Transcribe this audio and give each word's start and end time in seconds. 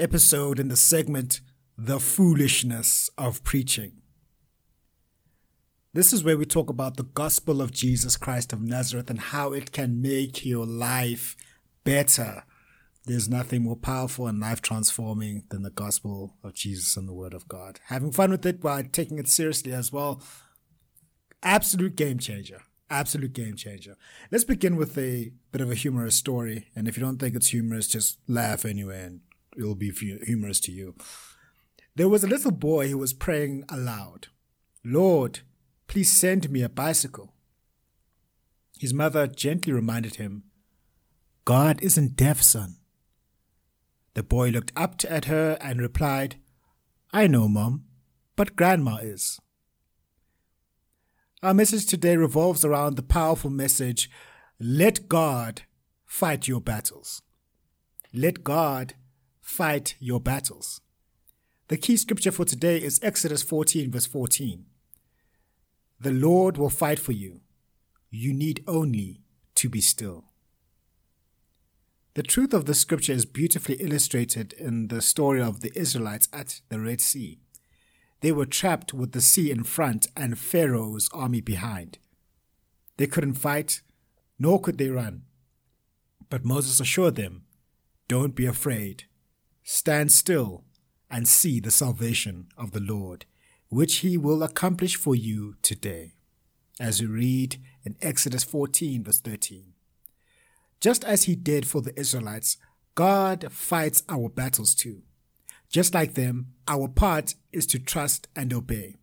episode 0.00 0.58
in 0.58 0.68
the 0.68 0.76
segment 0.76 1.42
The 1.76 2.00
Foolishness 2.00 3.10
of 3.18 3.44
Preaching. 3.44 4.00
This 5.92 6.14
is 6.14 6.24
where 6.24 6.38
we 6.38 6.46
talk 6.46 6.70
about 6.70 6.96
the 6.96 7.02
gospel 7.02 7.60
of 7.60 7.70
Jesus 7.70 8.16
Christ 8.16 8.54
of 8.54 8.62
Nazareth 8.62 9.10
and 9.10 9.20
how 9.20 9.52
it 9.52 9.72
can 9.72 10.00
make 10.00 10.46
your 10.46 10.64
life 10.64 11.36
better. 11.84 12.44
There's 13.04 13.28
nothing 13.28 13.62
more 13.62 13.76
powerful 13.76 14.26
and 14.26 14.40
life 14.40 14.62
transforming 14.62 15.44
than 15.50 15.62
the 15.62 15.70
gospel 15.70 16.34
of 16.42 16.54
Jesus 16.54 16.96
and 16.96 17.06
the 17.06 17.12
word 17.12 17.34
of 17.34 17.46
God. 17.46 17.78
Having 17.86 18.12
fun 18.12 18.30
with 18.30 18.46
it 18.46 18.64
while 18.64 18.82
taking 18.84 19.18
it 19.18 19.28
seriously 19.28 19.72
as 19.72 19.92
well. 19.92 20.22
Absolute 21.42 21.96
game 21.96 22.18
changer. 22.18 22.62
Absolute 22.88 23.34
game 23.34 23.54
changer. 23.54 23.96
Let's 24.30 24.44
begin 24.44 24.76
with 24.76 24.96
a 24.96 25.32
bit 25.52 25.60
of 25.60 25.70
a 25.70 25.74
humorous 25.74 26.14
story. 26.14 26.68
And 26.74 26.88
if 26.88 26.96
you 26.96 27.02
don't 27.02 27.18
think 27.18 27.34
it's 27.34 27.48
humorous, 27.48 27.86
just 27.86 28.18
laugh 28.26 28.64
anyway 28.64 29.02
and 29.02 29.20
it'll 29.56 29.74
be 29.74 29.90
humorous 29.90 30.60
to 30.60 30.72
you. 30.72 30.94
There 31.94 32.08
was 32.08 32.24
a 32.24 32.28
little 32.28 32.52
boy 32.52 32.88
who 32.88 32.98
was 32.98 33.12
praying 33.12 33.64
aloud 33.68 34.28
Lord, 34.84 35.40
please 35.86 36.10
send 36.10 36.50
me 36.50 36.62
a 36.62 36.68
bicycle. 36.68 37.34
His 38.78 38.94
mother 38.94 39.26
gently 39.26 39.74
reminded 39.74 40.16
him, 40.16 40.44
God 41.44 41.82
isn't 41.82 42.16
deaf, 42.16 42.40
son. 42.40 42.76
The 44.14 44.22
boy 44.22 44.48
looked 44.48 44.72
up 44.74 45.02
at 45.08 45.26
her 45.26 45.58
and 45.60 45.80
replied, 45.80 46.36
I 47.12 47.26
know, 47.26 47.48
Mom, 47.48 47.84
but 48.36 48.56
Grandma 48.56 48.96
is. 48.96 49.38
Our 51.42 51.54
message 51.54 51.86
today 51.86 52.16
revolves 52.16 52.64
around 52.64 52.96
the 52.96 53.02
powerful 53.02 53.50
message 53.50 54.10
let 54.58 55.08
God 55.08 55.62
fight 56.04 56.46
your 56.46 56.60
battles. 56.60 57.22
Let 58.12 58.44
God 58.44 58.94
fight 59.40 59.96
your 59.98 60.20
battles. 60.20 60.80
The 61.68 61.76
key 61.76 61.96
scripture 61.96 62.32
for 62.32 62.44
today 62.44 62.78
is 62.78 63.00
Exodus 63.02 63.42
14, 63.42 63.90
verse 63.90 64.06
14. 64.06 64.64
The 66.00 66.12
Lord 66.12 66.56
will 66.56 66.70
fight 66.70 66.98
for 66.98 67.12
you. 67.12 67.40
You 68.10 68.32
need 68.32 68.64
only 68.66 69.20
to 69.56 69.68
be 69.68 69.80
still. 69.80 70.24
The 72.14 72.24
truth 72.24 72.52
of 72.52 72.64
the 72.64 72.74
scripture 72.74 73.12
is 73.12 73.24
beautifully 73.24 73.76
illustrated 73.76 74.52
in 74.54 74.88
the 74.88 75.00
story 75.00 75.40
of 75.40 75.60
the 75.60 75.70
Israelites 75.78 76.28
at 76.32 76.60
the 76.68 76.80
Red 76.80 77.00
Sea. 77.00 77.38
They 78.20 78.32
were 78.32 78.46
trapped 78.46 78.92
with 78.92 79.12
the 79.12 79.20
sea 79.20 79.50
in 79.50 79.64
front 79.64 80.08
and 80.16 80.38
Pharaoh's 80.38 81.08
army 81.14 81.40
behind. 81.40 81.98
They 82.96 83.06
couldn't 83.06 83.34
fight, 83.34 83.82
nor 84.38 84.60
could 84.60 84.76
they 84.76 84.90
run. 84.90 85.22
But 86.28 86.44
Moses 86.44 86.80
assured 86.80 87.14
them, 87.14 87.44
Don't 88.08 88.34
be 88.34 88.46
afraid. 88.46 89.04
Stand 89.72 90.10
still 90.10 90.64
and 91.08 91.28
see 91.28 91.60
the 91.60 91.70
salvation 91.70 92.48
of 92.58 92.72
the 92.72 92.80
Lord, 92.80 93.24
which 93.68 93.98
he 93.98 94.18
will 94.18 94.42
accomplish 94.42 94.96
for 94.96 95.14
you 95.14 95.54
today. 95.62 96.14
As 96.80 97.00
we 97.00 97.06
read 97.06 97.60
in 97.84 97.94
Exodus 98.02 98.42
14, 98.42 99.04
verse 99.04 99.20
13. 99.20 99.74
Just 100.80 101.04
as 101.04 101.22
he 101.22 101.36
did 101.36 101.68
for 101.68 101.82
the 101.82 101.96
Israelites, 101.96 102.56
God 102.96 103.46
fights 103.52 104.02
our 104.08 104.28
battles 104.28 104.74
too. 104.74 105.02
Just 105.68 105.94
like 105.94 106.14
them, 106.14 106.48
our 106.66 106.88
part 106.88 107.36
is 107.52 107.64
to 107.66 107.78
trust 107.78 108.26
and 108.34 108.52
obey. 108.52 108.96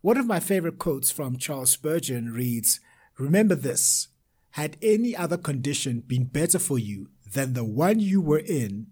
One 0.00 0.16
of 0.16 0.26
my 0.26 0.40
favorite 0.40 0.80
quotes 0.80 1.12
from 1.12 1.36
Charles 1.36 1.70
Spurgeon 1.70 2.32
reads 2.32 2.80
Remember 3.18 3.54
this 3.54 4.08
had 4.54 4.76
any 4.82 5.14
other 5.14 5.36
condition 5.36 6.00
been 6.00 6.24
better 6.24 6.58
for 6.58 6.76
you 6.76 7.10
than 7.32 7.52
the 7.52 7.64
one 7.64 8.00
you 8.00 8.20
were 8.20 8.40
in, 8.40 8.88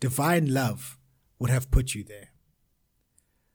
divine 0.00 0.52
love 0.52 0.98
would 1.38 1.50
have 1.50 1.70
put 1.70 1.94
you 1.94 2.04
there. 2.04 2.30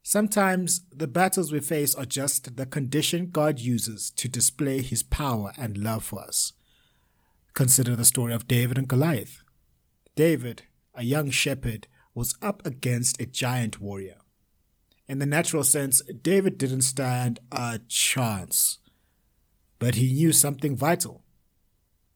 Sometimes 0.01 0.81
the 0.91 1.07
battles 1.07 1.51
we 1.51 1.61
face 1.61 1.95
are 1.95 2.05
just 2.05 2.57
the 2.57 2.65
condition 2.65 3.29
God 3.31 3.59
uses 3.59 4.11
to 4.11 4.27
display 4.27 4.81
his 4.81 5.01
power 5.01 5.53
and 5.57 5.77
love 5.77 6.03
for 6.03 6.21
us. 6.21 6.51
Consider 7.53 7.95
the 7.95 8.03
story 8.03 8.33
of 8.33 8.47
David 8.47 8.77
and 8.77 8.87
Goliath. 8.87 9.43
David, 10.15 10.63
a 10.93 11.03
young 11.03 11.29
shepherd, 11.29 11.87
was 12.13 12.35
up 12.41 12.65
against 12.65 13.21
a 13.21 13.25
giant 13.25 13.79
warrior. 13.79 14.17
In 15.07 15.19
the 15.19 15.25
natural 15.25 15.63
sense, 15.63 16.01
David 16.21 16.57
didn't 16.57 16.81
stand 16.81 17.39
a 17.51 17.79
chance. 17.87 18.79
But 19.79 19.95
he 19.95 20.13
knew 20.13 20.31
something 20.31 20.75
vital. 20.75 21.23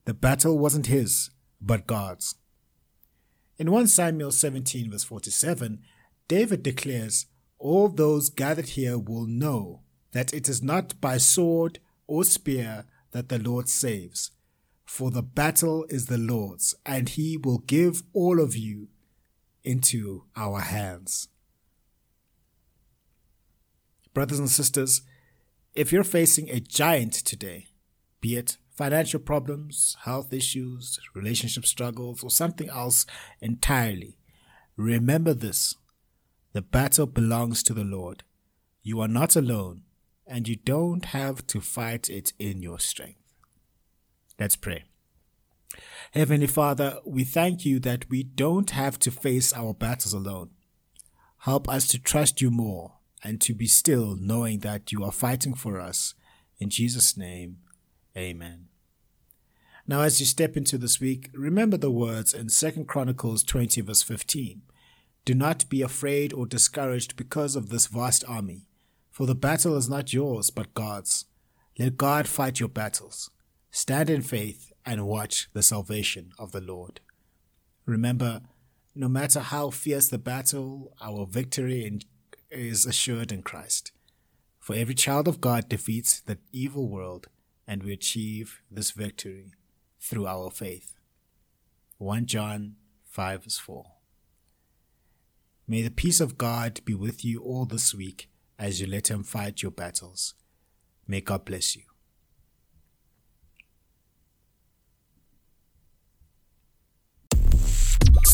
The 0.05 0.13
battle 0.13 0.57
wasn't 0.57 0.87
his, 0.87 1.29
but 1.61 1.87
God's. 1.87 2.35
In 3.59 3.71
1 3.71 3.87
Samuel 3.87 4.31
17, 4.31 4.91
verse 4.91 5.03
47, 5.03 5.79
David 6.27 6.61
declares, 6.61 7.25
All 7.57 7.89
those 7.89 8.29
gathered 8.29 8.69
here 8.69 8.99
will 8.99 9.25
know 9.25 9.81
that 10.11 10.33
it 10.33 10.47
is 10.47 10.61
not 10.61 10.99
by 11.01 11.17
sword 11.17 11.79
or 12.05 12.23
spear 12.23 12.85
that 13.11 13.29
the 13.29 13.39
Lord 13.39 13.67
saves, 13.67 14.31
for 14.85 15.09
the 15.09 15.23
battle 15.23 15.85
is 15.89 16.05
the 16.05 16.19
Lord's, 16.19 16.75
and 16.85 17.09
he 17.09 17.35
will 17.35 17.59
give 17.59 18.03
all 18.13 18.39
of 18.39 18.55
you 18.55 18.89
into 19.63 20.25
our 20.35 20.59
hands. 20.59 21.27
Brothers 24.13 24.39
and 24.39 24.49
sisters, 24.49 25.01
if 25.73 25.91
you're 25.91 26.03
facing 26.03 26.49
a 26.49 26.59
giant 26.59 27.13
today, 27.13 27.67
be 28.21 28.35
it 28.35 28.57
financial 28.77 29.19
problems, 29.19 29.97
health 30.03 30.31
issues, 30.31 30.99
relationship 31.15 31.65
struggles, 31.65 32.23
or 32.23 32.29
something 32.29 32.69
else 32.69 33.07
entirely, 33.41 34.17
remember 34.75 35.33
this. 35.33 35.75
The 36.53 36.61
battle 36.61 37.07
belongs 37.07 37.63
to 37.63 37.73
the 37.73 37.83
Lord. 37.83 38.23
You 38.83 39.01
are 39.01 39.07
not 39.07 39.35
alone, 39.35 39.81
and 40.27 40.47
you 40.47 40.55
don't 40.55 41.05
have 41.05 41.45
to 41.47 41.59
fight 41.59 42.07
it 42.07 42.33
in 42.37 42.61
your 42.61 42.79
strength. 42.79 43.19
Let's 44.39 44.55
pray. 44.55 44.83
Heavenly 46.11 46.47
Father, 46.47 46.99
we 47.03 47.23
thank 47.23 47.65
you 47.65 47.79
that 47.79 48.09
we 48.09 48.23
don't 48.23 48.69
have 48.69 48.99
to 48.99 49.11
face 49.11 49.51
our 49.53 49.73
battles 49.73 50.13
alone. 50.13 50.51
Help 51.39 51.67
us 51.67 51.87
to 51.87 51.99
trust 51.99 52.41
you 52.41 52.51
more 52.51 52.93
and 53.23 53.41
to 53.41 53.55
be 53.55 53.67
still 53.67 54.15
knowing 54.15 54.59
that 54.59 54.91
you 54.91 55.03
are 55.03 55.11
fighting 55.11 55.55
for 55.55 55.81
us. 55.81 56.13
In 56.59 56.69
Jesus' 56.69 57.17
name, 57.17 57.57
amen. 58.17 58.67
Now, 59.87 60.01
as 60.01 60.19
you 60.19 60.25
step 60.25 60.57
into 60.57 60.77
this 60.77 60.99
week, 60.99 61.29
remember 61.33 61.77
the 61.77 61.91
words 61.91 62.33
in 62.33 62.47
2 62.49 62.83
Chronicles 62.85 63.43
20, 63.43 63.79
verse 63.81 64.03
15. 64.03 64.63
Do 65.23 65.33
not 65.33 65.69
be 65.69 65.81
afraid 65.81 66.33
or 66.33 66.45
discouraged 66.45 67.15
because 67.15 67.55
of 67.55 67.69
this 67.69 67.87
vast 67.87 68.23
army, 68.27 68.67
for 69.11 69.25
the 69.25 69.35
battle 69.35 69.77
is 69.77 69.89
not 69.89 70.13
yours, 70.13 70.49
but 70.49 70.73
God's. 70.73 71.25
Let 71.79 71.95
God 71.95 72.27
fight 72.27 72.59
your 72.59 72.69
battles. 72.69 73.29
Stand 73.71 74.09
in 74.09 74.21
faith 74.21 74.71
and 74.85 75.05
watch 75.05 75.49
the 75.53 75.61
salvation 75.61 76.31
of 76.39 76.51
the 76.51 76.61
Lord. 76.61 76.99
Remember, 77.85 78.41
no 78.95 79.07
matter 79.07 79.39
how 79.39 79.69
fierce 79.69 80.09
the 80.09 80.17
battle, 80.17 80.93
our 81.01 81.25
victory 81.25 81.99
is 82.49 82.85
assured 82.85 83.31
in 83.31 83.43
Christ. 83.43 83.91
For 84.59 84.75
every 84.75 84.95
child 84.95 85.27
of 85.27 85.39
God 85.39 85.69
defeats 85.69 86.19
the 86.19 86.39
evil 86.51 86.89
world, 86.89 87.27
and 87.67 87.83
we 87.83 87.91
achieve 87.93 88.61
this 88.71 88.91
victory 88.91 89.51
through 89.99 90.27
our 90.27 90.49
faith. 90.49 90.93
1 91.97 92.25
John 92.25 92.75
5 93.05 93.43
verse 93.43 93.57
4. 93.57 93.85
May 95.67 95.81
the 95.81 95.91
peace 95.91 96.21
of 96.21 96.37
God 96.37 96.79
be 96.85 96.93
with 96.93 97.25
you 97.25 97.41
all 97.41 97.65
this 97.65 97.93
week 97.93 98.29
as 98.57 98.79
you 98.79 98.87
let 98.87 99.09
Him 99.09 99.23
fight 99.23 99.61
your 99.61 99.71
battles. 99.71 100.33
May 101.07 101.21
God 101.21 101.43
bless 101.43 101.75
you. 101.75 101.83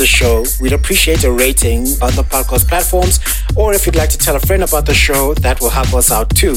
the 0.00 0.06
show, 0.06 0.46
we'd 0.62 0.72
appreciate 0.72 1.24
a 1.24 1.30
rating 1.30 1.80
on 2.00 2.10
the 2.16 2.24
podcast 2.26 2.66
platforms. 2.66 3.20
Or 3.54 3.74
if 3.74 3.84
you'd 3.84 3.96
like 3.96 4.08
to 4.10 4.18
tell 4.18 4.34
a 4.34 4.40
friend 4.40 4.62
about 4.62 4.86
the 4.86 4.94
show, 4.94 5.34
that 5.34 5.60
will 5.60 5.68
help 5.68 5.92
us 5.92 6.10
out 6.10 6.34
too. 6.34 6.56